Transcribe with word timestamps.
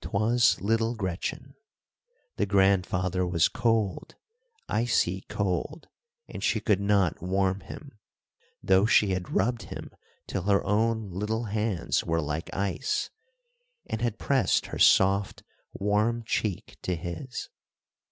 'Twas 0.00 0.60
little 0.60 0.96
Gretchen. 0.96 1.54
The 2.36 2.46
grandfather 2.46 3.24
was 3.24 3.46
cold, 3.46 4.16
icy 4.68 5.20
cold, 5.28 5.86
and 6.26 6.42
she 6.42 6.58
could 6.58 6.80
not 6.80 7.22
warm 7.22 7.60
him, 7.60 7.92
though 8.60 8.86
she 8.86 9.10
had 9.12 9.30
rubbed 9.30 9.62
him 9.70 9.92
till 10.26 10.42
her 10.42 10.64
own 10.64 11.10
little 11.12 11.44
hands 11.44 12.02
were 12.02 12.20
like 12.20 12.50
ice, 12.52 13.10
and 13.86 14.00
had 14.02 14.18
pressed 14.18 14.66
her 14.66 14.80
soft, 14.80 15.44
warm 15.72 16.24
cheek 16.26 16.76
to 16.82 16.96
his. 16.96 17.48